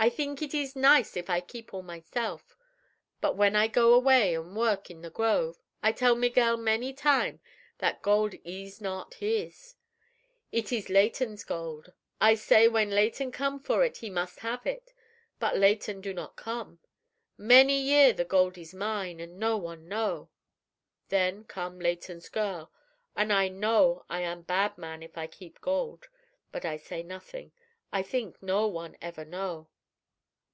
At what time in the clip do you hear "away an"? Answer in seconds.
3.94-4.54